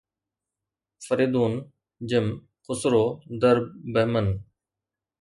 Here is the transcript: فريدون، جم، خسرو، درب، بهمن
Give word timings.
فريدون، 1.05 1.53
جم، 2.09 2.27
خسرو، 2.65 3.05
درب، 3.41 3.65
بهمن 3.93 4.27